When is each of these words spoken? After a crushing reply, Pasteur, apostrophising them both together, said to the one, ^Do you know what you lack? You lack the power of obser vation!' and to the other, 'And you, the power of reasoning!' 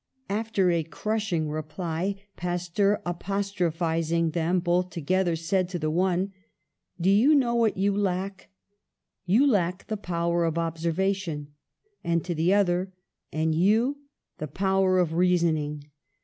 After 0.31 0.71
a 0.71 0.83
crushing 0.83 1.47
reply, 1.47 2.15
Pasteur, 2.35 3.03
apostrophising 3.05 4.31
them 4.31 4.59
both 4.59 4.89
together, 4.89 5.35
said 5.35 5.69
to 5.69 5.77
the 5.77 5.91
one, 5.91 6.33
^Do 6.99 7.15
you 7.15 7.35
know 7.35 7.53
what 7.53 7.77
you 7.77 7.95
lack? 7.95 8.49
You 9.27 9.45
lack 9.45 9.85
the 9.85 9.97
power 9.97 10.43
of 10.43 10.57
obser 10.57 10.91
vation!' 10.93 11.49
and 12.03 12.25
to 12.25 12.33
the 12.33 12.51
other, 12.51 12.91
'And 13.31 13.53
you, 13.53 13.97
the 14.39 14.47
power 14.47 14.97
of 14.97 15.13
reasoning!' 15.13 15.83